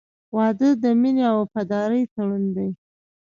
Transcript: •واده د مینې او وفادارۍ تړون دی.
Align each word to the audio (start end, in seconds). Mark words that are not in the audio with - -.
•واده 0.35 0.69
د 0.83 0.85
مینې 1.01 1.23
او 1.31 1.35
وفادارۍ 1.41 2.01
تړون 2.13 2.43
دی. 2.55 2.69